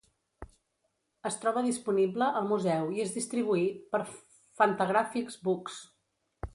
[1.29, 5.83] Es troba disponible al museu i és distribuït per Fantagraphics Books.